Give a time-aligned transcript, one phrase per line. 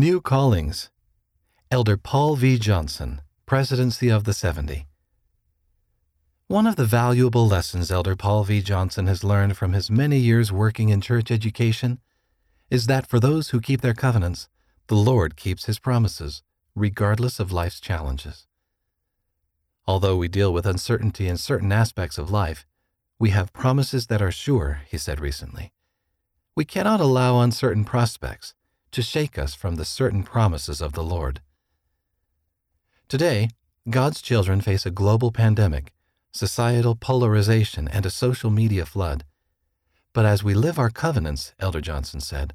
[0.00, 0.90] New Callings
[1.72, 2.56] Elder Paul V.
[2.56, 4.86] Johnson, Presidency of the 70.
[6.46, 8.62] One of the valuable lessons Elder Paul V.
[8.62, 11.98] Johnson has learned from his many years working in church education
[12.70, 14.48] is that for those who keep their covenants,
[14.86, 16.44] the Lord keeps his promises,
[16.76, 18.46] regardless of life's challenges.
[19.84, 22.64] Although we deal with uncertainty in certain aspects of life,
[23.18, 25.72] we have promises that are sure, he said recently.
[26.54, 28.54] We cannot allow uncertain prospects
[28.92, 31.40] to shake us from the certain promises of the Lord.
[33.08, 33.50] Today,
[33.88, 35.92] God's children face a global pandemic,
[36.32, 39.24] societal polarization, and a social media flood.
[40.12, 42.54] But as we live our covenants, Elder Johnson said,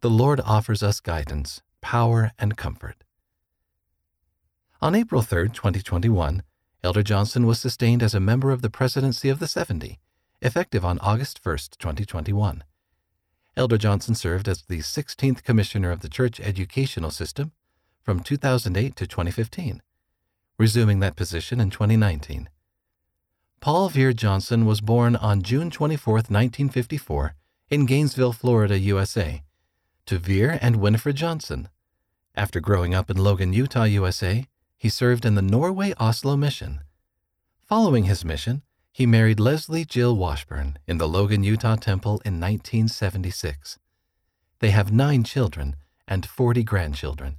[0.00, 3.04] the Lord offers us guidance, power, and comfort.
[4.80, 6.42] On April 3, 2021,
[6.82, 9.98] Elder Johnson was sustained as a member of the Presidency of the 70,
[10.40, 12.64] effective on August 1, 2021.
[13.56, 17.52] Elder Johnson served as the 16th Commissioner of the Church Educational System
[18.02, 19.82] from 2008 to 2015,
[20.58, 22.48] resuming that position in 2019.
[23.60, 27.34] Paul Vere Johnson was born on June 24, 1954,
[27.68, 29.42] in Gainesville, Florida, USA,
[30.06, 31.68] to Vere and Winifred Johnson.
[32.34, 34.46] After growing up in Logan, Utah, USA,
[34.78, 36.80] he served in the Norway Oslo mission.
[37.66, 38.62] Following his mission,
[38.92, 43.78] he married Leslie Jill Washburn in the Logan, Utah temple in 1976.
[44.58, 45.76] They have nine children
[46.08, 47.36] and 40 grandchildren.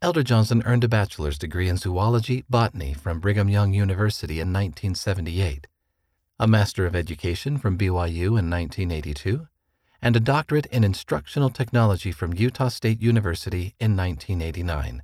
[0.00, 5.66] Elder Johnson earned a bachelor's degree in zoology botany from Brigham Young University in 1978,
[6.38, 9.48] a Master of Education from BYU in 1982,
[10.00, 15.02] and a doctorate in instructional technology from Utah State University in 1989.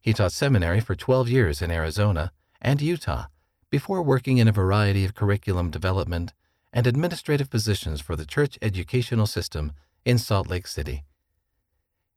[0.00, 2.32] He taught seminary for 12 years in Arizona
[2.62, 3.26] and Utah
[3.70, 6.32] before working in a variety of curriculum development
[6.72, 9.72] and administrative positions for the church educational system
[10.04, 11.04] in Salt Lake City.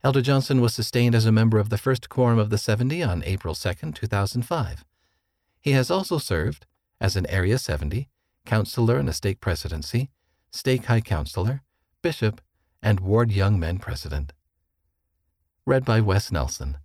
[0.03, 3.23] Elder Johnson was sustained as a member of the First Quorum of the 70 on
[3.23, 4.83] April 2, 2005.
[5.61, 6.65] He has also served
[6.99, 8.09] as an Area 70,
[8.45, 10.09] counselor in a stake presidency,
[10.51, 11.61] stake high counselor,
[12.01, 12.41] bishop,
[12.81, 14.33] and ward young men president.
[15.65, 16.77] Read by Wes Nelson.